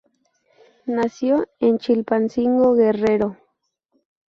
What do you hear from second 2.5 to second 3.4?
Guerrero.